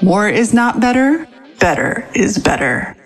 [0.00, 1.26] More is not better,
[1.58, 2.96] better is better.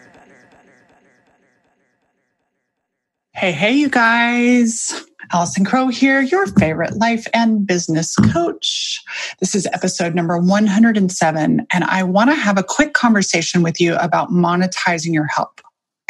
[3.35, 5.05] Hey, hey, you guys.
[5.33, 9.01] Allison Crow here, your favorite life and business coach.
[9.41, 13.97] This is episode number 107, and I want to have a quick conversation with you
[13.97, 15.63] about monetizing your help.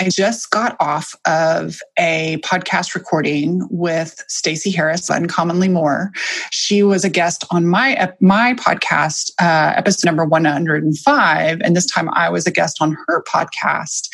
[0.02, 6.10] I just got off of a podcast recording with Stacey Harris, Uncommonly More.
[6.50, 11.60] She was a guest on my my podcast, uh, episode number one hundred and five,
[11.60, 14.08] and this time I was a guest on her podcast,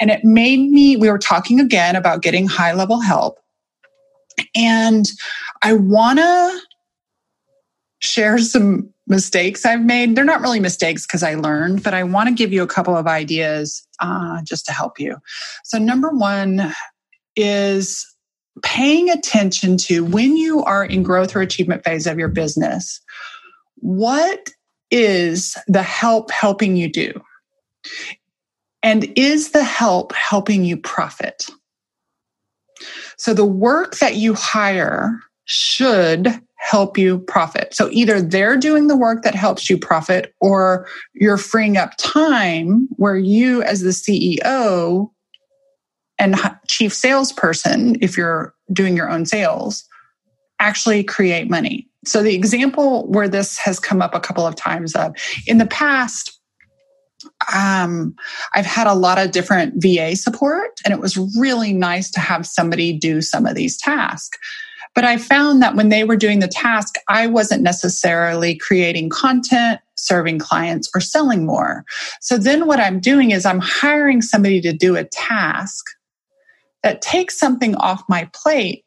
[0.00, 0.98] and it made me.
[0.98, 3.38] We were talking again about getting high level help,
[4.54, 5.08] and
[5.62, 6.60] I want to
[8.02, 10.14] share some mistakes I've made.
[10.14, 12.96] They're not really mistakes because I learned, but I want to give you a couple
[12.96, 15.16] of ideas uh, just to help you.
[15.64, 16.72] So, number one
[17.36, 18.06] is
[18.62, 23.00] paying attention to when you are in growth or achievement phase of your business,
[23.76, 24.50] what
[24.90, 27.12] is the help helping you do?
[28.82, 31.46] And is the help helping you profit?
[33.16, 37.74] So, the work that you hire should help you profit.
[37.74, 42.88] So either they're doing the work that helps you profit or you're freeing up time
[42.96, 45.10] where you as the CEO
[46.20, 46.36] and
[46.68, 49.84] chief salesperson, if you're doing your own sales,
[50.60, 51.88] actually create money.
[52.04, 55.16] So the example where this has come up a couple of times of
[55.48, 56.38] in the past,
[57.52, 58.14] um,
[58.54, 62.46] I've had a lot of different VA support, and it was really nice to have
[62.46, 64.38] somebody do some of these tasks.
[64.94, 69.80] But I found that when they were doing the task, I wasn't necessarily creating content,
[69.96, 71.84] serving clients, or selling more.
[72.20, 75.86] So then what I'm doing is I'm hiring somebody to do a task
[76.82, 78.84] that takes something off my plate,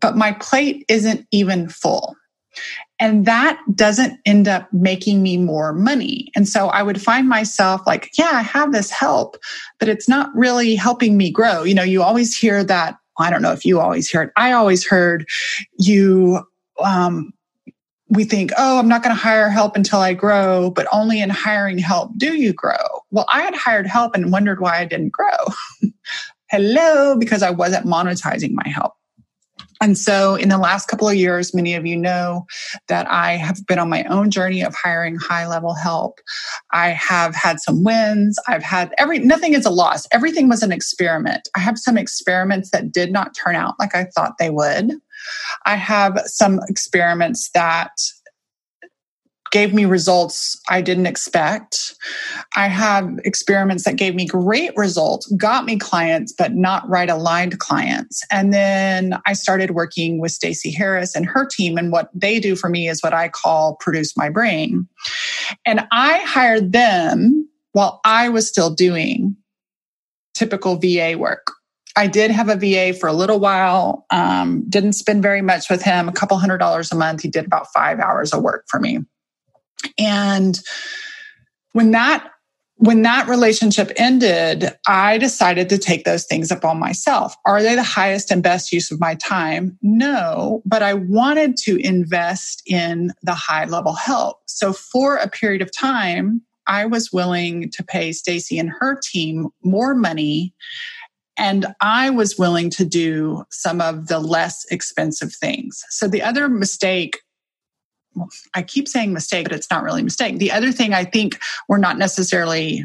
[0.00, 2.14] but my plate isn't even full.
[2.98, 6.30] And that doesn't end up making me more money.
[6.34, 9.36] And so I would find myself like, yeah, I have this help,
[9.78, 11.62] but it's not really helping me grow.
[11.62, 14.32] You know, you always hear that I don't know if you always hear it.
[14.36, 15.26] I always heard
[15.78, 16.46] you,
[16.82, 17.32] um,
[18.08, 21.30] we think, oh, I'm not going to hire help until I grow, but only in
[21.30, 22.76] hiring help do you grow.
[23.10, 25.36] Well, I had hired help and wondered why I didn't grow.
[26.50, 28.92] Hello, because I wasn't monetizing my help.
[29.80, 32.46] And so, in the last couple of years, many of you know
[32.88, 36.20] that I have been on my own journey of hiring high level help.
[36.72, 38.38] I have had some wins.
[38.48, 40.06] I've had every, nothing is a loss.
[40.12, 41.48] Everything was an experiment.
[41.54, 44.92] I have some experiments that did not turn out like I thought they would.
[45.64, 47.90] I have some experiments that
[49.56, 51.94] gave me results I didn't expect.
[52.56, 57.58] I have experiments that gave me great results, got me clients, but not right aligned
[57.58, 58.22] clients.
[58.30, 61.78] And then I started working with Stacey Harris and her team.
[61.78, 64.86] And what they do for me is what I call produce my brain.
[65.64, 69.36] And I hired them while I was still doing
[70.34, 71.46] typical VA work.
[71.96, 74.04] I did have a VA for a little while.
[74.10, 77.22] Um, didn't spend very much with him, a couple hundred dollars a month.
[77.22, 78.98] He did about five hours of work for me.
[79.98, 80.60] And
[81.72, 82.30] when that
[82.78, 87.34] when that relationship ended, I decided to take those things up on myself.
[87.46, 89.78] Are they the highest and best use of my time?
[89.80, 94.40] No, but I wanted to invest in the high level help.
[94.46, 99.48] So for a period of time, I was willing to pay Stacey and her team
[99.64, 100.52] more money
[101.38, 105.84] and I was willing to do some of the less expensive things.
[105.90, 107.20] So the other mistake
[108.54, 110.38] I keep saying mistake, but it's not really mistake.
[110.38, 111.38] The other thing I think
[111.68, 112.84] we're not necessarily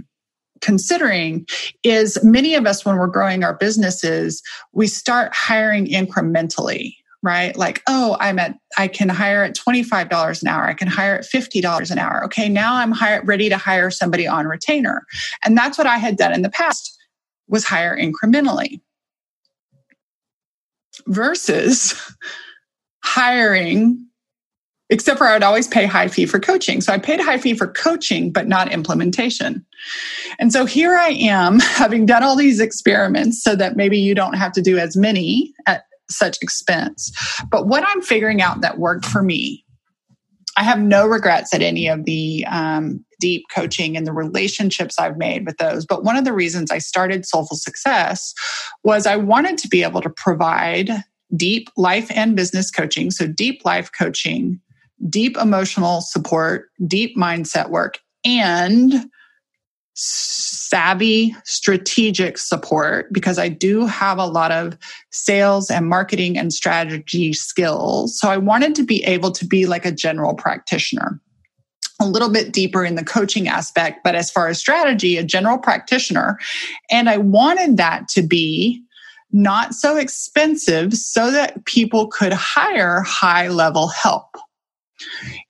[0.61, 1.47] considering
[1.83, 4.41] is many of us, when we're growing our businesses,
[4.73, 7.55] we start hiring incrementally right?
[7.55, 10.63] Like, oh, I'm at, I can hire at $25 an hour.
[10.63, 12.23] I can hire at $50 an hour.
[12.25, 12.49] Okay.
[12.49, 15.05] Now I'm hire, ready to hire somebody on retainer.
[15.43, 16.97] And that's what I had done in the past
[17.47, 18.81] was hire incrementally
[21.07, 21.93] versus
[23.03, 24.07] hiring
[24.91, 26.81] except for I would always pay high fee for coaching.
[26.81, 29.65] So I paid high fee for coaching, but not implementation.
[30.37, 34.33] And so here I am having done all these experiments so that maybe you don't
[34.33, 37.11] have to do as many at such expense.
[37.49, 39.65] But what I'm figuring out that worked for me,
[40.57, 45.17] I have no regrets at any of the um, deep coaching and the relationships I've
[45.17, 45.85] made with those.
[45.85, 48.33] But one of the reasons I started Soul-full Success
[48.83, 50.89] was I wanted to be able to provide
[51.33, 53.09] deep life and business coaching.
[53.09, 54.59] So, deep life coaching,
[55.09, 59.09] deep emotional support, deep mindset work, and
[59.93, 64.77] savvy strategic support because I do have a lot of
[65.11, 68.17] sales and marketing and strategy skills.
[68.17, 71.19] So I wanted to be able to be like a general practitioner.
[71.99, 75.59] A little bit deeper in the coaching aspect, but as far as strategy, a general
[75.59, 76.39] practitioner.
[76.89, 78.81] And I wanted that to be
[79.31, 84.35] not so expensive so that people could hire high level help.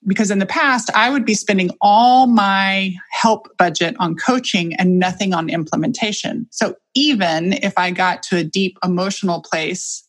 [0.06, 5.00] Because in the past, I would be spending all my help budget on coaching and
[5.00, 6.48] nothing on implementation.
[6.51, 10.03] So even if I got to a deep emotional place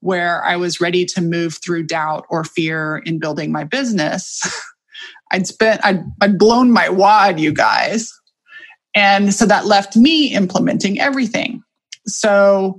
[0.00, 4.42] where I was ready to move through doubt or fear in building my business,
[5.32, 8.12] I'd spent, I'd, I'd blown my wad, you guys.
[8.94, 11.62] And so that left me implementing everything.
[12.06, 12.78] So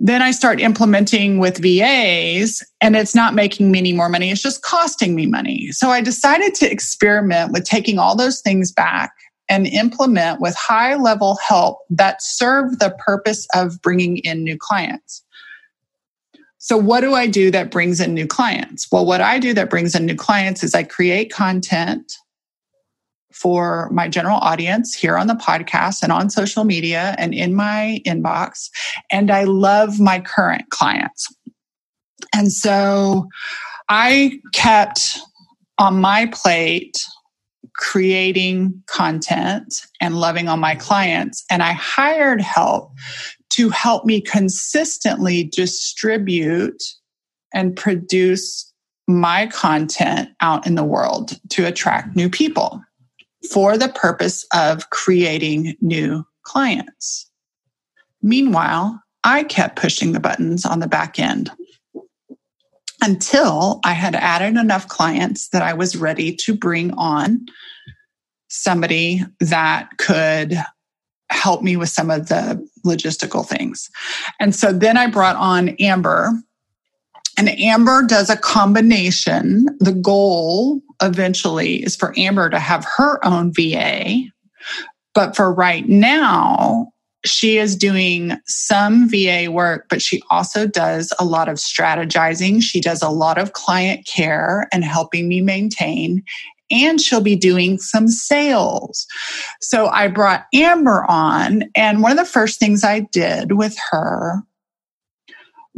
[0.00, 4.30] then I start implementing with VAs and it's not making me any more money.
[4.30, 5.72] It's just costing me money.
[5.72, 9.12] So I decided to experiment with taking all those things back
[9.48, 15.24] and implement with high level help that serve the purpose of bringing in new clients.
[16.58, 18.86] So what do I do that brings in new clients?
[18.92, 22.12] Well, what I do that brings in new clients is I create content
[23.38, 28.00] for my general audience here on the podcast and on social media and in my
[28.04, 28.68] inbox.
[29.10, 31.32] And I love my current clients.
[32.34, 33.28] And so
[33.88, 35.18] I kept
[35.78, 36.98] on my plate
[37.74, 41.44] creating content and loving on my clients.
[41.48, 42.92] And I hired help
[43.50, 46.82] to help me consistently distribute
[47.54, 48.72] and produce
[49.06, 52.82] my content out in the world to attract new people
[53.50, 57.30] for the purpose of creating new clients.
[58.22, 61.50] Meanwhile, I kept pushing the buttons on the back end
[63.00, 67.46] until I had added enough clients that I was ready to bring on
[68.48, 70.56] somebody that could
[71.30, 73.90] help me with some of the logistical things.
[74.40, 76.32] And so then I brought on Amber.
[77.36, 79.66] And Amber does a combination.
[79.78, 84.22] The goal eventually is for Amber to have her own VA.
[85.14, 86.88] But for right now,
[87.24, 92.62] she is doing some VA work, but she also does a lot of strategizing.
[92.62, 96.22] She does a lot of client care and helping me maintain.
[96.70, 99.06] And she'll be doing some sales.
[99.60, 104.42] So I brought Amber on, and one of the first things I did with her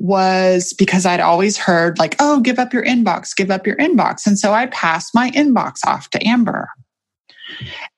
[0.00, 4.26] was because I'd always heard, like, oh, give up your inbox, give up your inbox.
[4.26, 6.70] And so I passed my inbox off to Amber.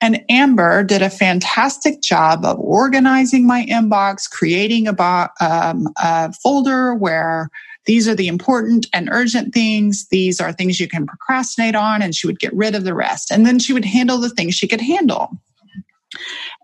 [0.01, 6.33] And Amber did a fantastic job of organizing my inbox, creating a, bo- um, a
[6.33, 7.49] folder where
[7.87, 10.09] these are the important and urgent things.
[10.11, 13.31] These are things you can procrastinate on, and she would get rid of the rest.
[13.31, 15.31] And then she would handle the things she could handle.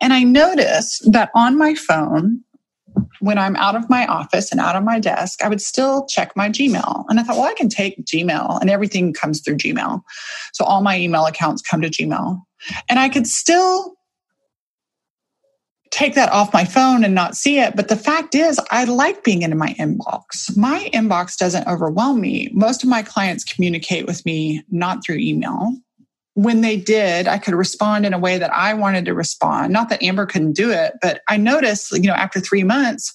[0.01, 2.43] And I noticed that on my phone,
[3.21, 6.37] when I'm out of my office and out of my desk, I would still check
[6.37, 7.05] my Gmail.
[7.09, 10.03] And I thought, well, I can take Gmail and everything comes through Gmail.
[10.53, 12.41] So all my email accounts come to Gmail.
[12.89, 13.95] And I could still
[15.91, 17.75] take that off my phone and not see it.
[17.75, 20.57] But the fact is, I like being in my inbox.
[20.57, 22.51] My inbox doesn't overwhelm me.
[22.53, 25.73] Most of my clients communicate with me not through email
[26.39, 29.73] when they did, I could respond in a way that I wanted to respond.
[29.73, 33.13] Not that Amber couldn't do it, but I noticed, you know, after three months,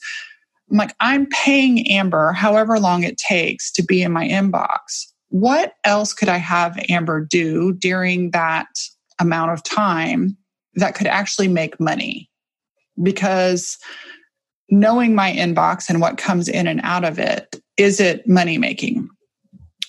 [0.69, 5.05] I'm like, I'm paying Amber however long it takes to be in my inbox.
[5.29, 8.67] What else could I have Amber do during that
[9.19, 10.35] amount of time
[10.75, 12.29] that could actually make money?
[13.01, 13.77] Because
[14.69, 19.07] knowing my inbox and what comes in and out of it, is it money making?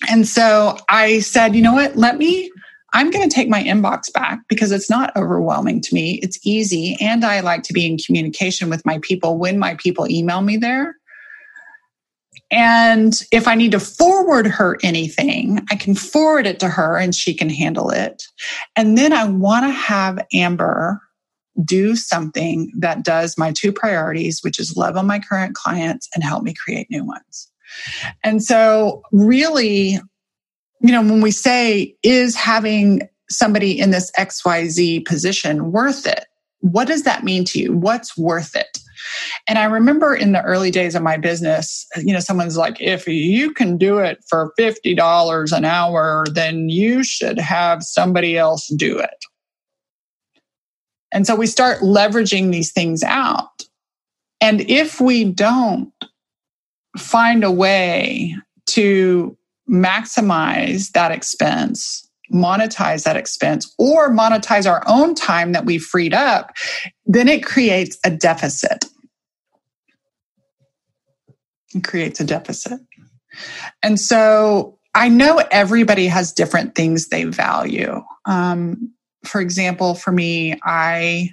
[0.09, 1.97] And so I said, you know what?
[1.97, 2.49] Let me
[2.95, 6.21] I'm going to take my inbox back because it's not overwhelming to me.
[6.23, 6.95] It's easy.
[7.01, 10.55] And I like to be in communication with my people when my people email me
[10.55, 10.95] there.
[12.51, 17.13] And if I need to forward her anything, I can forward it to her and
[17.13, 18.23] she can handle it.
[18.77, 21.01] And then I want to have Amber
[21.65, 26.23] do something that does my two priorities, which is love on my current clients and
[26.23, 27.51] help me create new ones.
[28.23, 29.99] And so, really,
[30.85, 36.25] you know, when we say, is having somebody in this XYZ position worth it?
[36.59, 37.75] What does that mean to you?
[37.75, 38.77] What's worth it?
[39.47, 43.07] And I remember in the early days of my business, you know, someone's like, if
[43.07, 48.99] you can do it for $50 an hour, then you should have somebody else do
[48.99, 49.25] it.
[51.11, 53.63] And so we start leveraging these things out.
[54.39, 55.91] And if we don't
[56.95, 58.35] find a way
[58.67, 59.35] to
[59.69, 66.51] maximize that expense, monetize that expense, or monetize our own time that we freed up,
[67.05, 68.85] then it creates a deficit.
[71.73, 72.79] It creates a deficit.
[73.83, 78.01] And so I know everybody has different things they value.
[78.25, 78.93] Um,
[79.25, 81.31] for example, for me, I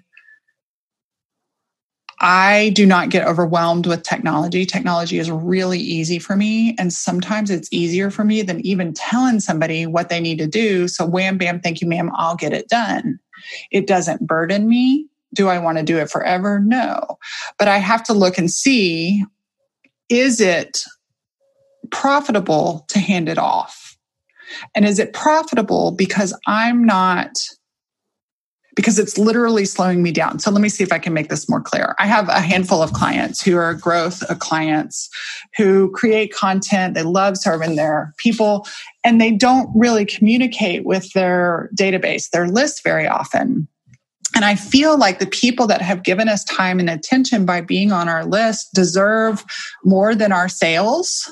[2.22, 4.64] I do not get overwhelmed with technology.
[4.64, 6.76] Technology is really easy for me.
[6.78, 10.86] And sometimes it's easier for me than even telling somebody what they need to do.
[10.86, 13.18] So, wham, bam, thank you, ma'am, I'll get it done.
[13.72, 15.06] It doesn't burden me.
[15.34, 16.60] Do I want to do it forever?
[16.60, 17.18] No.
[17.58, 19.24] But I have to look and see
[20.08, 20.84] is it
[21.90, 23.96] profitable to hand it off?
[24.74, 27.30] And is it profitable because I'm not
[28.74, 30.38] because it's literally slowing me down.
[30.38, 31.94] So let me see if I can make this more clear.
[31.98, 35.10] I have a handful of clients who are growth uh, clients
[35.56, 36.94] who create content.
[36.94, 38.66] They love serving their people
[39.04, 43.68] and they don't really communicate with their database, their list very often.
[44.34, 47.92] And I feel like the people that have given us time and attention by being
[47.92, 49.44] on our list deserve
[49.84, 51.30] more than our sales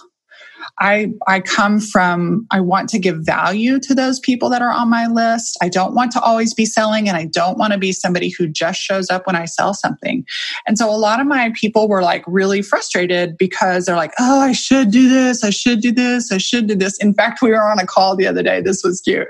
[0.78, 4.88] I, I come from, I want to give value to those people that are on
[4.88, 5.58] my list.
[5.60, 8.46] I don't want to always be selling and I don't want to be somebody who
[8.46, 10.24] just shows up when I sell something.
[10.66, 14.40] And so a lot of my people were like really frustrated because they're like, oh,
[14.40, 15.44] I should do this.
[15.44, 16.32] I should do this.
[16.32, 16.96] I should do this.
[16.98, 18.60] In fact, we were on a call the other day.
[18.60, 19.28] This was cute.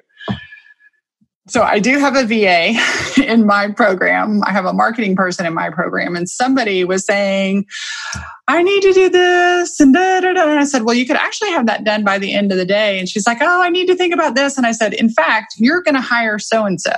[1.48, 2.78] So I do have a VA
[3.26, 4.42] in my program.
[4.44, 7.64] I have a marketing person in my program, and somebody was saying,
[8.46, 10.42] I need to do this and da, da, da.
[10.42, 12.66] And I said, Well, you could actually have that done by the end of the
[12.66, 12.98] day.
[12.98, 14.56] And she's like, Oh, I need to think about this.
[14.56, 16.92] And I said, In fact, you're going to hire so and so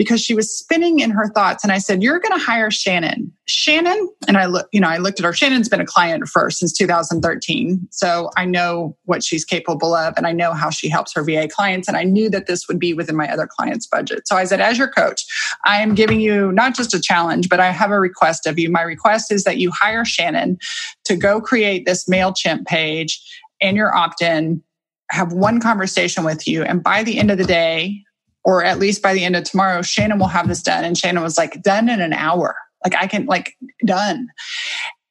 [0.00, 1.62] because she was spinning in her thoughts.
[1.62, 3.30] And I said, You're going to hire Shannon.
[3.44, 5.34] Shannon, and I look, you know, I looked at her.
[5.34, 7.86] Shannon's been a client first since 2013.
[7.90, 11.48] So I know what she's capable of and I know how she helps her VA
[11.48, 11.86] clients.
[11.86, 14.26] And I knew that this would be within my other clients' budget.
[14.26, 15.22] So I said, As your coach,
[15.66, 18.70] I am giving you not just a challenge, but I have a request of you.
[18.70, 20.56] My request is that you hire Shannon
[21.04, 23.20] to go create this MailChimp page
[23.60, 24.62] and your opt in
[25.10, 26.62] have one conversation with you.
[26.62, 28.02] And by the end of the day,
[28.44, 30.84] or at least by the end of tomorrow, Shannon will have this done.
[30.84, 32.56] And Shannon was like, done in an hour.
[32.84, 33.54] Like I can, like,
[33.84, 34.28] done.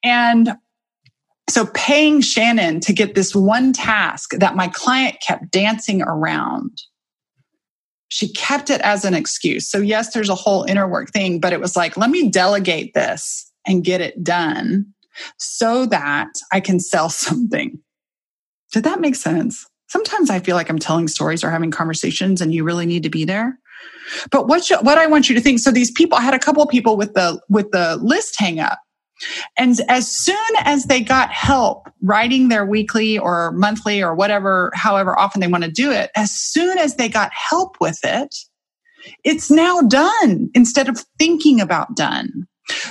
[0.02, 0.56] And
[1.48, 6.82] so paying Shannon to get this one task that my client kept dancing around,
[8.08, 9.68] she kept it as an excuse.
[9.68, 12.92] So, yes, there's a whole inner work thing, but it was like, let me delegate
[12.94, 14.86] this and get it done
[15.38, 17.78] so that I can sell something.
[18.72, 19.66] Did that make sense?
[19.90, 23.10] Sometimes I feel like I'm telling stories or having conversations and you really need to
[23.10, 23.58] be there.
[24.30, 26.38] But what you, what I want you to think so these people I had a
[26.38, 28.78] couple of people with the with the list hang up.
[29.58, 35.18] And as soon as they got help writing their weekly or monthly or whatever however
[35.18, 38.34] often they want to do it, as soon as they got help with it,
[39.24, 42.46] it's now done instead of thinking about done.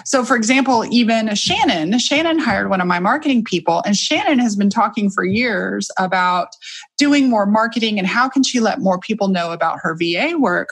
[0.05, 4.55] So, for example, even Shannon, Shannon hired one of my marketing people, and Shannon has
[4.55, 6.49] been talking for years about
[6.97, 10.69] doing more marketing and how can she let more people know about her VA work.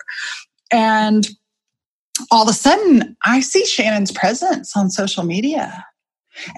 [0.72, 1.28] And
[2.32, 5.86] all of a sudden, I see Shannon's presence on social media.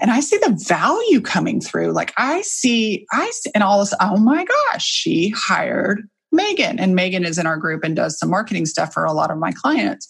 [0.00, 1.92] And I see the value coming through.
[1.92, 6.02] Like I see, I see, and all this, oh my gosh, she hired
[6.32, 6.78] Megan.
[6.78, 9.38] And Megan is in our group and does some marketing stuff for a lot of
[9.38, 10.06] my clients.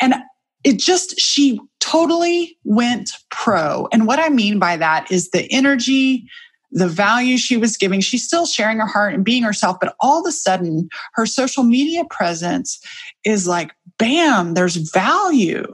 [0.00, 0.14] And
[0.64, 3.88] it just, she totally went pro.
[3.92, 6.28] And what I mean by that is the energy,
[6.70, 8.00] the value she was giving.
[8.00, 11.64] She's still sharing her heart and being herself, but all of a sudden, her social
[11.64, 12.80] media presence
[13.24, 15.66] is like, bam, there's value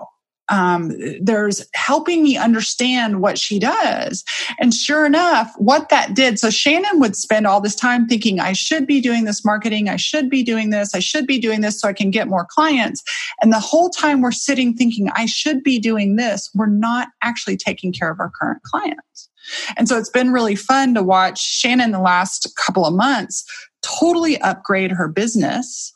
[0.48, 4.24] um, there's helping me understand what she does.
[4.58, 6.38] And sure enough, what that did.
[6.38, 9.88] So Shannon would spend all this time thinking, I should be doing this marketing.
[9.88, 10.94] I should be doing this.
[10.94, 13.02] I should be doing this so I can get more clients.
[13.42, 17.56] And the whole time we're sitting thinking, I should be doing this, we're not actually
[17.56, 19.28] taking care of our current clients.
[19.76, 23.44] And so it's been really fun to watch Shannon the last couple of months
[23.82, 25.94] totally upgrade her business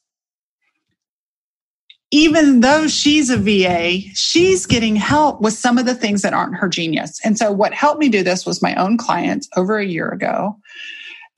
[2.13, 6.57] even though she's a VA, she's getting help with some of the things that aren't
[6.57, 7.19] her genius.
[7.25, 10.57] And so, what helped me do this was my own client over a year ago.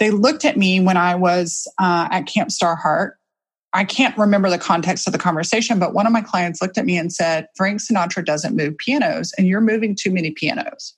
[0.01, 3.13] They looked at me when I was uh, at Camp Starheart.
[3.73, 6.85] I can't remember the context of the conversation, but one of my clients looked at
[6.85, 10.95] me and said, Frank Sinatra doesn't move pianos, and you're moving too many pianos.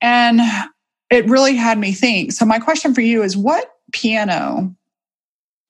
[0.00, 0.40] And
[1.10, 2.30] it really had me think.
[2.30, 4.72] So, my question for you is what piano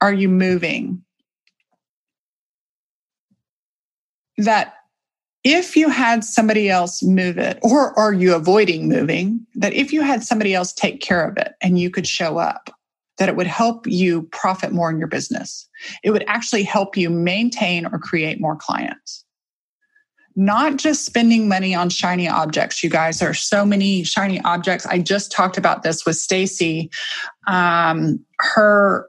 [0.03, 1.04] are you moving
[4.39, 4.75] that
[5.45, 10.01] if you had somebody else move it, or are you avoiding moving, that if you
[10.01, 12.71] had somebody else take care of it and you could show up,
[13.19, 15.69] that it would help you profit more in your business.
[16.03, 19.25] It would actually help you maintain or create more clients.
[20.35, 23.21] Not just spending money on shiny objects, you guys.
[23.21, 24.85] There are so many shiny objects.
[24.87, 26.91] I just talked about this with Stacey.
[27.47, 29.09] Um, her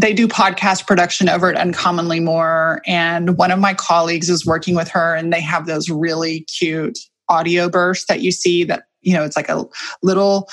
[0.00, 2.80] they do podcast production over at Uncommonly More.
[2.86, 6.98] And one of my colleagues is working with her, and they have those really cute
[7.28, 9.64] audio bursts that you see that, you know, it's like a
[10.02, 10.48] little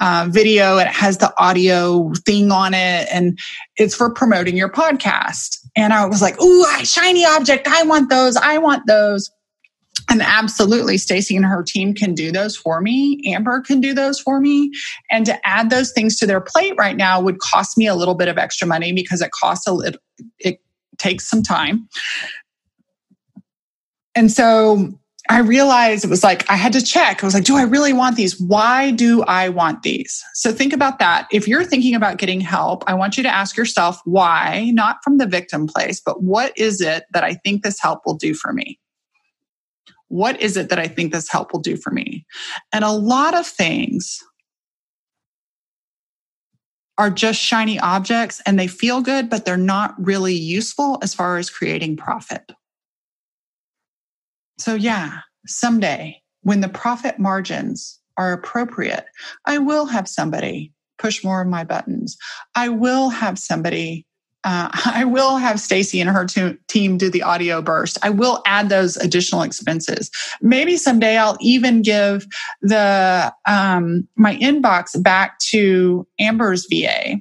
[0.00, 3.38] uh, video and it has the audio thing on it and
[3.76, 5.58] it's for promoting your podcast.
[5.74, 7.66] And I was like, ooh, shiny object.
[7.68, 8.36] I want those.
[8.36, 9.30] I want those.
[10.08, 13.22] And absolutely, Stacey and her team can do those for me.
[13.26, 14.70] Amber can do those for me.
[15.10, 18.14] And to add those things to their plate right now would cost me a little
[18.14, 20.00] bit of extra money because it costs a little,
[20.38, 20.60] it
[20.98, 21.88] takes some time.
[24.14, 24.98] And so
[25.28, 27.22] I realized it was like, I had to check.
[27.22, 28.40] I was like, do I really want these?
[28.40, 30.22] Why do I want these?
[30.34, 31.26] So think about that.
[31.32, 35.18] If you're thinking about getting help, I want you to ask yourself why, not from
[35.18, 38.52] the victim place, but what is it that I think this help will do for
[38.52, 38.78] me?
[40.08, 42.24] What is it that I think this help will do for me?
[42.72, 44.22] And a lot of things
[46.98, 51.36] are just shiny objects and they feel good, but they're not really useful as far
[51.36, 52.52] as creating profit.
[54.58, 59.04] So, yeah, someday when the profit margins are appropriate,
[59.44, 62.16] I will have somebody push more of my buttons.
[62.54, 64.06] I will have somebody
[64.46, 67.98] uh, I will have Stacey and her to- team do the audio burst.
[68.02, 70.10] I will add those additional expenses.
[70.40, 72.26] Maybe someday I'll even give
[72.62, 77.16] the um, my inbox back to Amber's VA.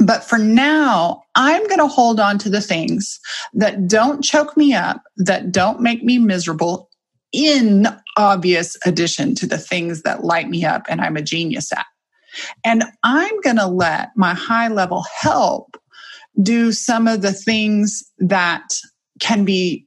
[0.00, 3.18] But for now, I'm going to hold on to the things
[3.52, 6.88] that don't choke me up, that don't make me miserable,
[7.32, 11.84] in obvious addition to the things that light me up and I'm a genius at.
[12.64, 15.76] And I'm going to let my high level help
[16.42, 18.64] do some of the things that
[19.20, 19.86] can be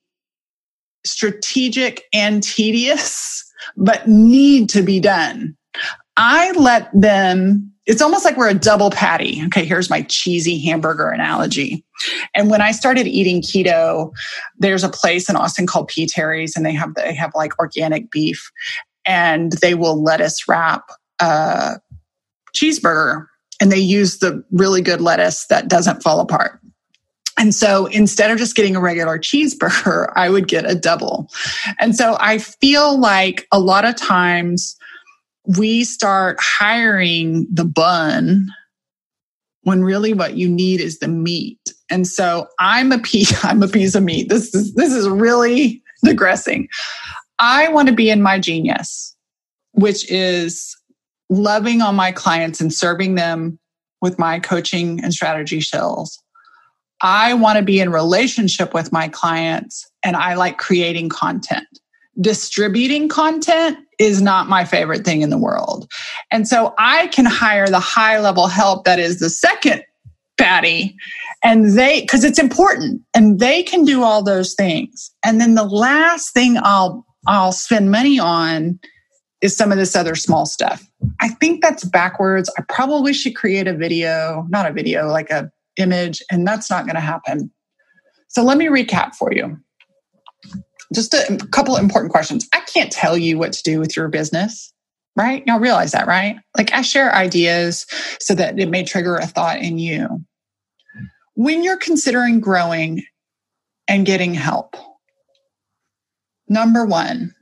[1.05, 3.43] strategic and tedious,
[3.77, 5.55] but need to be done.
[6.17, 9.41] I let them, it's almost like we're a double patty.
[9.45, 11.83] Okay, here's my cheesy hamburger analogy.
[12.35, 14.11] And when I started eating keto,
[14.57, 16.05] there's a place in Austin called P.
[16.05, 18.51] Terry's, and they have they have like organic beef,
[19.05, 21.79] and they will lettuce wrap a
[22.55, 23.25] cheeseburger
[23.61, 26.59] and they use the really good lettuce that doesn't fall apart.
[27.37, 31.29] And so instead of just getting a regular cheeseburger, I would get a double.
[31.79, 34.75] And so I feel like a lot of times
[35.57, 38.47] we start hiring the bun
[39.63, 41.59] when really what you need is the meat.
[41.89, 44.27] And so I'm a piece, I'm a piece of meat.
[44.27, 46.67] This is this is really digressing.
[47.39, 49.15] I want to be in my genius,
[49.73, 50.75] which is
[51.31, 53.57] loving on my clients and serving them
[54.01, 56.21] with my coaching and strategy skills.
[57.01, 61.65] I want to be in relationship with my clients and I like creating content.
[62.19, 65.89] Distributing content is not my favorite thing in the world.
[66.31, 69.83] And so I can hire the high level help that is the second
[70.37, 70.95] patty
[71.43, 75.11] and they because it's important and they can do all those things.
[75.23, 78.79] And then the last thing I'll I'll spend money on
[79.41, 80.85] is some of this other small stuff.
[81.19, 82.51] I think that's backwards.
[82.57, 86.85] I probably should create a video, not a video, like a image, and that's not
[86.85, 87.51] going to happen.
[88.27, 89.57] So let me recap for you.
[90.93, 92.47] Just a couple of important questions.
[92.53, 94.73] I can't tell you what to do with your business,
[95.15, 95.43] right?
[95.47, 96.37] Y'all realize that, right?
[96.57, 97.85] Like I share ideas
[98.19, 100.23] so that it may trigger a thought in you.
[101.35, 103.03] When you're considering growing
[103.87, 104.75] and getting help,
[106.47, 107.33] number one,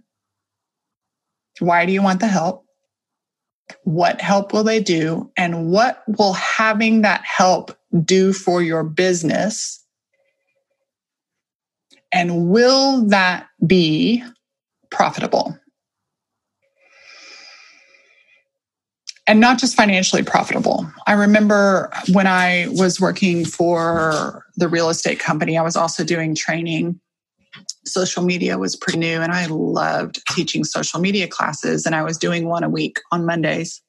[1.59, 2.65] why do you want the help?
[3.83, 5.31] What help will they do?
[5.37, 9.83] And what will having that help do for your business?
[12.11, 14.23] And will that be
[14.89, 15.55] profitable?
[19.29, 20.91] and not just financially profitable.
[21.05, 26.33] I remember when I was working for the real estate company, I was also doing
[26.33, 26.99] training
[27.85, 32.17] social media was pretty new and I loved teaching social media classes and I was
[32.17, 33.81] doing one a week on Mondays.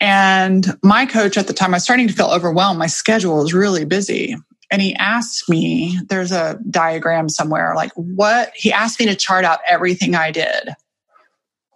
[0.00, 2.78] And my coach at the time, I was starting to feel overwhelmed.
[2.78, 4.36] My schedule was really busy.
[4.70, 9.44] And he asked me, there's a diagram somewhere, like what he asked me to chart
[9.44, 10.70] out everything I did.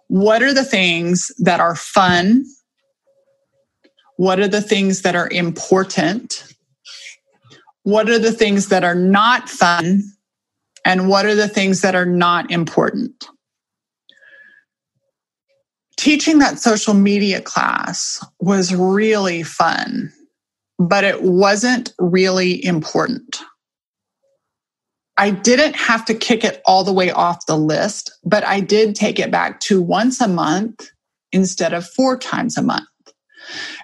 [0.07, 2.45] What are the things that are fun?
[4.17, 6.43] What are the things that are important?
[7.83, 10.03] What are the things that are not fun?
[10.85, 13.27] And what are the things that are not important?
[15.97, 20.11] Teaching that social media class was really fun,
[20.79, 23.41] but it wasn't really important.
[25.17, 28.95] I didn't have to kick it all the way off the list, but I did
[28.95, 30.89] take it back to once a month
[31.31, 32.87] instead of four times a month.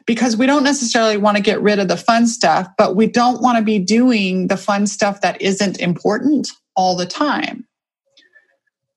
[0.08, 3.42] Because we don't necessarily want to get rid of the fun stuff, but we don't
[3.42, 7.68] want to be doing the fun stuff that isn't important all the time.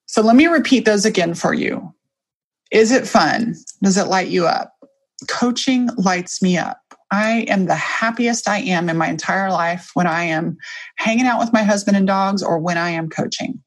[0.06, 1.92] So let me repeat those again for you.
[2.70, 3.56] Is it fun?
[3.82, 4.72] Does it light you up?
[5.28, 6.78] Coaching lights me up.
[7.10, 10.56] I am the happiest I am in my entire life when I am
[10.96, 13.60] hanging out with my husband and dogs or when I am coaching.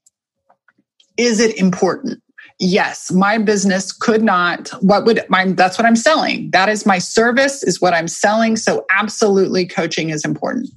[1.17, 2.21] Is it important?
[2.59, 4.69] Yes, my business could not.
[4.81, 6.51] What would my, that's what I'm selling.
[6.51, 8.55] That is my service, is what I'm selling.
[8.55, 10.69] So, absolutely, coaching is important.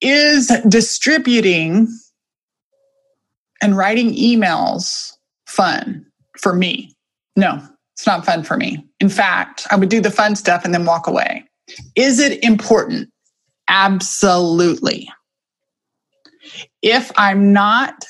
[0.00, 1.88] Is distributing
[3.62, 5.12] and writing emails
[5.46, 6.06] fun
[6.38, 6.94] for me?
[7.36, 7.62] No,
[7.94, 8.86] it's not fun for me.
[9.00, 11.44] In fact, I would do the fun stuff and then walk away.
[11.96, 13.10] Is it important?
[13.68, 15.08] Absolutely.
[16.82, 18.04] If I'm not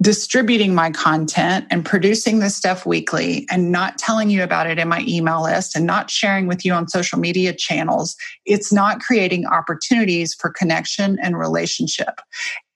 [0.00, 4.88] distributing my content and producing this stuff weekly and not telling you about it in
[4.88, 8.14] my email list and not sharing with you on social media channels,
[8.46, 12.20] it's not creating opportunities for connection and relationship.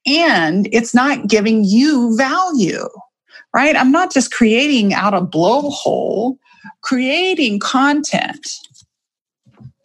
[0.05, 2.89] And it's not giving you value,
[3.55, 3.77] right?
[3.77, 6.39] I'm not just creating out a blowhole
[6.83, 8.49] creating content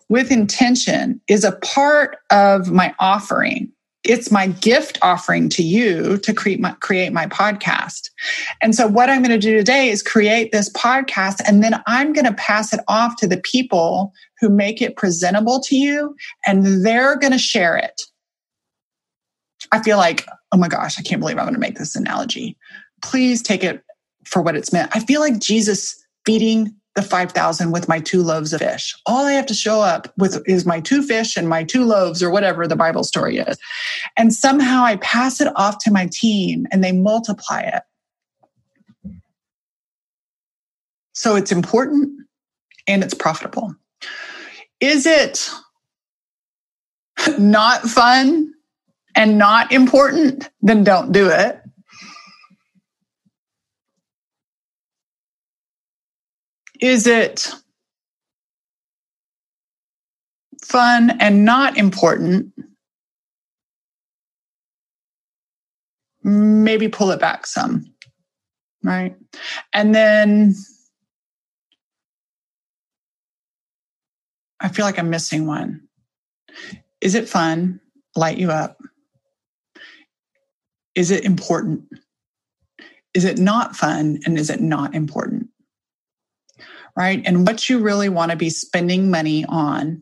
[0.10, 3.72] with intention is a part of my offering.
[4.08, 8.10] It's my gift offering to you to create my, create my podcast.
[8.62, 12.14] And so, what I'm going to do today is create this podcast, and then I'm
[12.14, 16.16] going to pass it off to the people who make it presentable to you,
[16.46, 18.02] and they're going to share it.
[19.72, 22.58] I feel like, oh my gosh, I can't believe I'm going to make this analogy.
[23.04, 23.84] Please take it
[24.26, 24.96] for what it's meant.
[24.96, 28.96] I feel like Jesus feeding the 5,000 with my two loaves of fish.
[29.06, 32.24] All I have to show up with is my two fish and my two loaves
[32.24, 33.60] or whatever the Bible story is.
[34.18, 37.84] And somehow I pass it off to my team and they multiply it.
[41.14, 42.10] So it's important
[42.88, 43.76] and it's profitable.
[44.80, 45.52] Is it
[47.38, 48.52] not fun
[49.16, 50.50] and not important?
[50.64, 51.62] Then don't do it.
[56.80, 57.50] Is it
[60.64, 62.54] fun and not important?
[66.24, 67.86] Maybe pull it back some,
[68.84, 69.16] right?
[69.74, 70.54] And then
[74.60, 75.88] I feel like I'm missing one.
[77.02, 77.80] Is it fun?
[78.16, 78.78] Light you up?
[80.96, 81.86] Is it important?
[83.14, 84.20] Is it not fun?
[84.26, 85.50] And is it not important?
[86.98, 87.22] Right?
[87.26, 90.02] And what you really want to be spending money on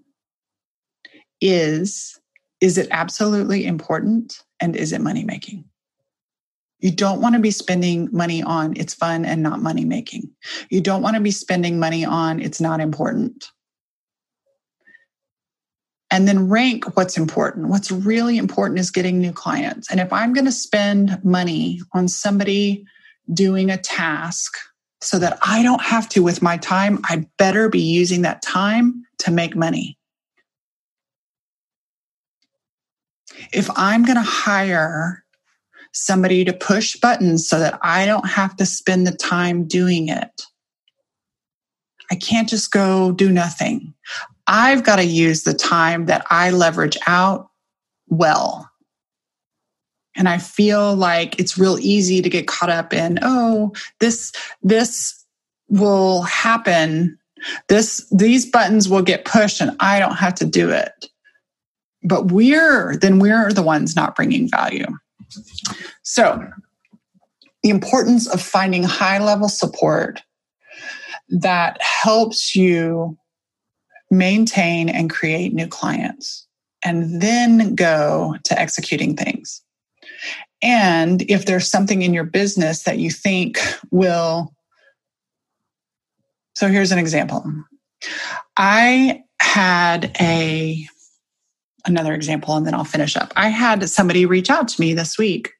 [1.41, 2.17] is
[2.61, 5.65] is it absolutely important and is it money making?
[6.79, 10.31] You don't want to be spending money on it's fun and not money making.
[10.69, 13.51] You don't want to be spending money on it's not important.
[16.09, 17.67] And then rank what's important.
[17.67, 19.91] What's really important is getting new clients.
[19.91, 22.85] And if I'm going to spend money on somebody
[23.33, 24.53] doing a task
[25.01, 26.99] so that I don't have to with my time.
[27.05, 29.97] I better be using that time to make money.
[33.51, 35.23] If I'm going to hire
[35.91, 40.43] somebody to push buttons so that I don't have to spend the time doing it,
[42.11, 43.93] I can't just go do nothing.
[44.47, 47.49] I've got to use the time that I leverage out
[48.07, 48.69] well.
[50.15, 54.31] And I feel like it's real easy to get caught up in, oh, this,
[54.63, 55.25] this
[55.67, 57.17] will happen.
[57.67, 61.09] This, these buttons will get pushed and I don't have to do it.
[62.03, 64.85] But we're, then we're the ones not bringing value.
[66.03, 66.47] So
[67.63, 70.21] the importance of finding high level support
[71.29, 73.17] that helps you
[74.11, 76.47] maintain and create new clients
[76.83, 79.63] and then go to executing things.
[80.65, 83.59] And if there's something in your business that you think
[83.91, 84.51] will.
[86.55, 87.45] So here's an example.
[88.57, 90.87] I had a
[91.85, 93.31] another example and then I'll finish up.
[93.35, 95.51] I had somebody reach out to me this week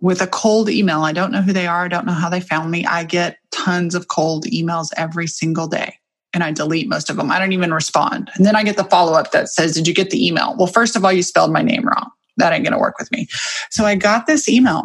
[0.00, 1.02] with a cold email.
[1.02, 2.86] I don't know who they are, I don't know how they found me.
[2.86, 5.98] I get tons of cold emails every single day
[6.32, 7.30] and I delete most of them.
[7.30, 8.30] I don't even respond.
[8.34, 10.56] And then I get the follow up that says, Did you get the email?
[10.56, 12.10] Well, first of all, you spelled my name wrong.
[12.36, 13.26] That ain't going to work with me.
[13.70, 14.84] So I got this email.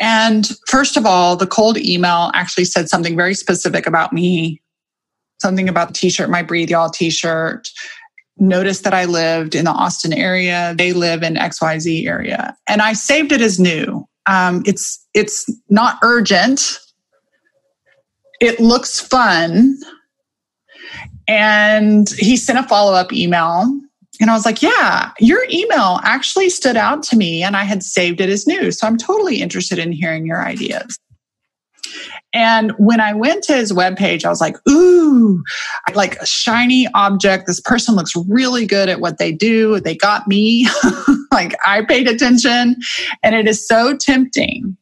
[0.00, 4.60] And first of all, the cold email actually said something very specific about me,
[5.40, 7.68] something about the t shirt, my Breathe Y'all t shirt.
[8.38, 10.74] Notice that I lived in the Austin area.
[10.76, 12.56] They live in XYZ area.
[12.68, 14.04] And I saved it as new.
[14.26, 16.78] Um, it's, it's not urgent.
[18.40, 19.78] It looks fun.
[21.28, 23.70] And he sent a follow up email.
[24.22, 27.82] And I was like, yeah, your email actually stood out to me and I had
[27.82, 28.70] saved it as new.
[28.70, 30.96] So I'm totally interested in hearing your ideas.
[32.32, 35.42] And when I went to his webpage, I was like, ooh,
[35.94, 37.48] like a shiny object.
[37.48, 39.80] This person looks really good at what they do.
[39.80, 40.68] They got me.
[41.32, 42.76] like I paid attention.
[43.24, 44.76] And it is so tempting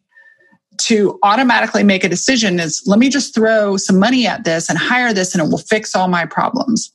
[0.82, 4.78] to automatically make a decision is let me just throw some money at this and
[4.78, 6.92] hire this and it will fix all my problems.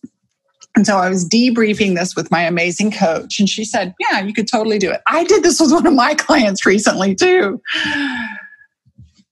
[0.75, 4.33] And so I was debriefing this with my amazing coach, and she said, Yeah, you
[4.33, 5.01] could totally do it.
[5.07, 7.61] I did this with one of my clients recently, too.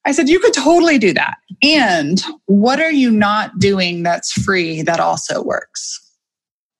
[0.05, 1.37] I said, You could totally do that.
[1.61, 5.99] And what are you not doing that's free that also works?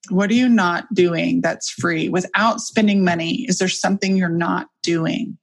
[0.09, 3.45] What are you not doing that's free without spending money?
[3.47, 5.37] Is there something you're not doing?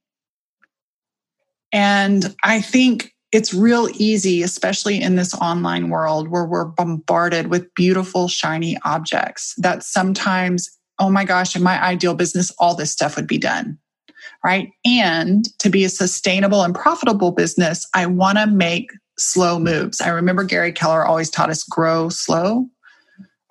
[1.72, 7.72] And I think it's real easy, especially in this online world where we're bombarded with
[7.74, 13.16] beautiful, shiny objects that sometimes, oh my gosh, in my ideal business, all this stuff
[13.16, 13.78] would be done.
[14.44, 14.70] Right.
[14.84, 20.00] And to be a sustainable and profitable business, I want to make slow moves.
[20.00, 22.66] I remember Gary Keller always taught us grow slow.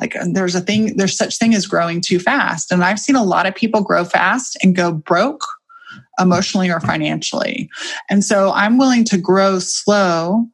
[0.01, 2.71] Like there's a thing, there's such thing as growing too fast.
[2.71, 5.45] And I've seen a lot of people grow fast and go broke
[6.19, 7.69] emotionally or financially.
[8.09, 10.47] And so I'm willing to grow slow,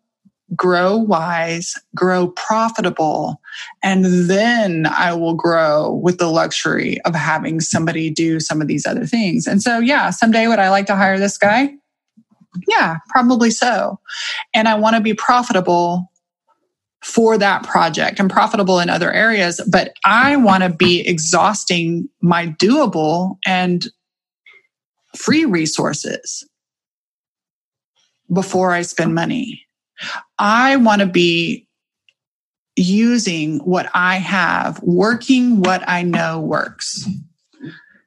[0.55, 3.41] grow wise, grow profitable,
[3.83, 8.85] and then I will grow with the luxury of having somebody do some of these
[8.85, 9.47] other things.
[9.47, 11.73] And so, yeah, someday would I like to hire this guy?
[12.67, 13.99] Yeah, probably so.
[14.53, 16.11] And I want to be profitable
[17.05, 22.47] for that project and profitable in other areas, but I want to be exhausting my
[22.47, 23.87] doable and
[25.15, 26.47] free resources
[28.31, 29.65] before I spend money.
[30.39, 31.67] I want to be
[32.75, 37.07] using what I have, working what I know works.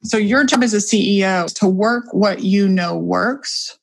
[0.05, 3.79] So, your job as a CEO is to work what you know works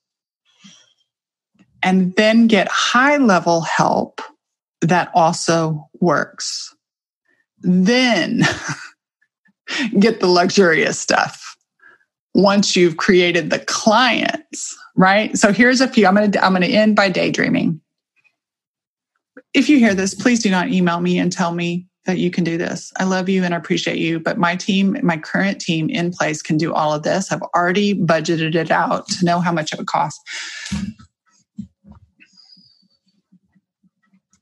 [1.84, 4.22] and then get high level help
[4.82, 6.74] that also works.
[7.60, 8.44] Then
[10.00, 11.45] get the luxurious stuff
[12.36, 15.38] once you've created the clients, right?
[15.38, 16.06] So here's a few.
[16.06, 17.80] I'm going to I'm going to end by daydreaming.
[19.54, 22.44] If you hear this, please do not email me and tell me that you can
[22.44, 22.92] do this.
[22.98, 26.42] I love you and I appreciate you, but my team, my current team in place
[26.42, 27.32] can do all of this.
[27.32, 30.20] I've already budgeted it out to know how much it would cost.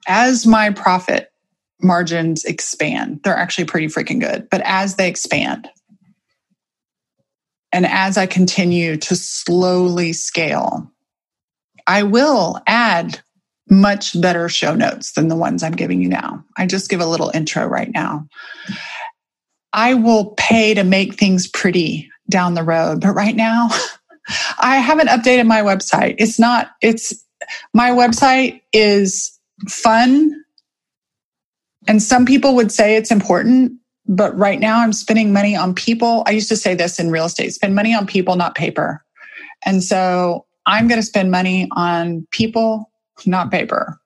[0.08, 1.32] As my profit
[1.79, 5.69] margins expand, they're actually pretty freaking good, but as they expand,
[7.74, 10.90] and as I continue to slowly scale,
[11.88, 13.20] I will add
[13.70, 16.46] much better show notes than the ones I'm giving you now.
[16.56, 18.28] I just give a little intro right now.
[19.74, 23.70] I will pay to make things pretty down the road, but right now,
[24.60, 26.16] I haven't updated my website.
[26.20, 27.26] It's not, it's,
[27.74, 30.44] my website is fun.
[31.88, 33.74] And some people would say it's important,
[34.08, 36.24] but right now I'm spending money on people.
[36.26, 39.04] I used to say this in real estate spend money on people, not paper.
[39.66, 42.92] And so I'm going to spend money on people,
[43.26, 44.00] not paper.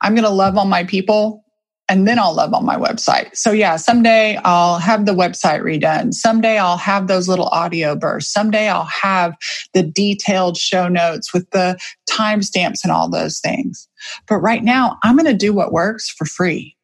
[0.00, 1.44] I'm going to love on my people
[1.88, 3.34] and then I'll love on my website.
[3.34, 6.12] So yeah, someday I'll have the website redone.
[6.12, 8.32] Someday I'll have those little audio bursts.
[8.32, 9.34] Someday I'll have
[9.72, 13.88] the detailed show notes with the timestamps and all those things.
[14.26, 16.76] But right now I'm going to do what works for free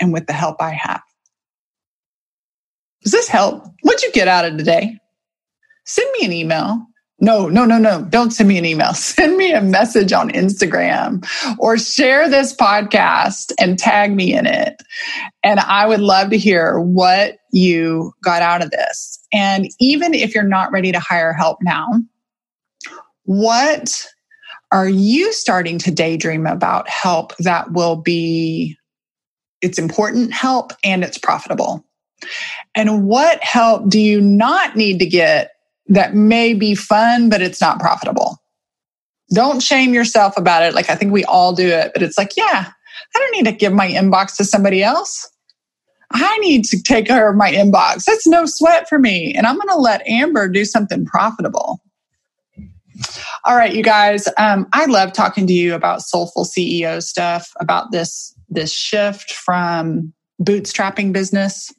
[0.00, 1.02] and with the help I have.
[3.02, 3.64] Does this help?
[3.82, 4.98] What'd you get out of today?
[5.84, 6.86] Send me an email.
[7.22, 8.02] No, no, no, no.
[8.04, 8.94] Don't send me an email.
[8.94, 11.26] Send me a message on Instagram
[11.58, 14.82] or share this podcast and tag me in it.
[15.44, 19.18] And I would love to hear what you got out of this.
[19.32, 21.86] And even if you're not ready to hire help now,
[23.24, 24.06] what
[24.72, 28.76] are you starting to daydream about help that will be
[29.60, 31.84] it's important help and it's profitable?
[32.74, 35.52] And what help do you not need to get
[35.88, 38.38] that may be fun, but it's not profitable?
[39.32, 40.74] Don't shame yourself about it.
[40.74, 42.70] Like, I think we all do it, but it's like, yeah,
[43.14, 45.28] I don't need to give my inbox to somebody else.
[46.12, 48.04] I need to take care of my inbox.
[48.04, 49.32] That's no sweat for me.
[49.34, 51.80] And I'm going to let Amber do something profitable.
[53.44, 54.28] All right, you guys.
[54.36, 60.12] Um, I love talking to you about soulful CEO stuff, about this this shift from
[60.42, 61.72] bootstrapping business.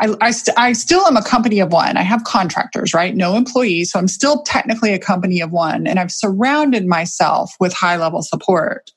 [0.00, 1.96] I, I, st- I still am a company of one.
[1.96, 3.14] I have contractors, right?
[3.14, 3.92] No employees.
[3.92, 5.86] So I'm still technically a company of one.
[5.86, 8.90] And I've surrounded myself with high level support.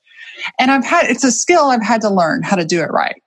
[0.58, 3.22] And I've had, it's a skill I've had to learn how to do it right.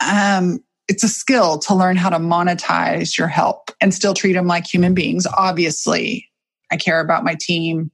[0.00, 4.46] Um, it's a skill to learn how to monetize your help and still treat them
[4.46, 5.26] like human beings.
[5.26, 6.28] Obviously,
[6.70, 7.90] I care about my team.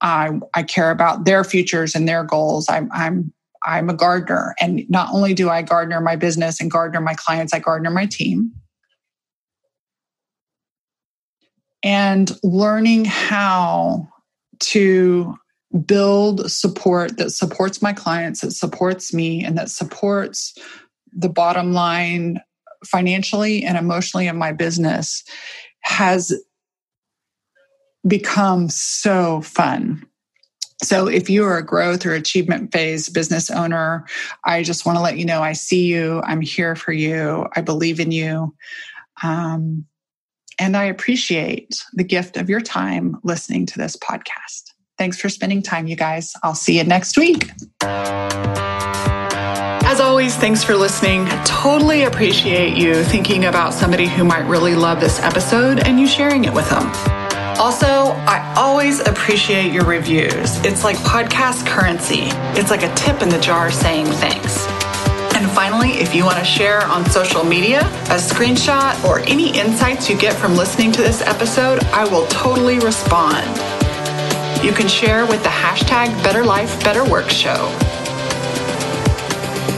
[0.00, 2.68] I, I care about their futures and their goals.
[2.68, 3.32] I'm, I'm,
[3.64, 4.54] I'm a gardener.
[4.60, 8.06] And not only do I gardener my business and gardener my clients, I gardener my
[8.06, 8.52] team.
[11.82, 14.08] And learning how
[14.60, 15.34] to
[15.86, 20.56] build support that supports my clients, that supports me, and that supports
[21.12, 22.40] the bottom line
[22.86, 25.24] financially and emotionally in my business
[25.80, 26.32] has
[28.06, 30.04] become so fun.
[30.82, 34.06] So, if you are a growth or achievement phase business owner,
[34.44, 36.20] I just want to let you know I see you.
[36.24, 37.46] I'm here for you.
[37.54, 38.54] I believe in you.
[39.22, 39.86] Um,
[40.58, 44.72] and I appreciate the gift of your time listening to this podcast.
[44.98, 46.32] Thanks for spending time, you guys.
[46.42, 47.50] I'll see you next week.
[49.86, 51.26] As always, thanks for listening.
[51.44, 56.44] Totally appreciate you thinking about somebody who might really love this episode and you sharing
[56.44, 56.86] it with them.
[57.58, 58.10] Also,
[58.84, 60.58] always appreciate your reviews.
[60.62, 64.66] It's like podcast currency, it's like a tip in the jar saying thanks.
[65.34, 70.10] And finally, if you want to share on social media a screenshot or any insights
[70.10, 73.46] you get from listening to this episode, I will totally respond
[74.62, 76.42] you can share with the hashtag Better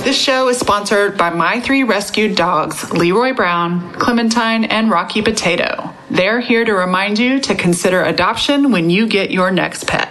[0.05, 5.95] This show is sponsored by my three rescued dogs, Leroy Brown, Clementine, and Rocky Potato.
[6.11, 10.09] They're here to remind you to consider adoption when you get your next pet.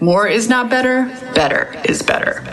[0.00, 2.44] More is not better, better is better.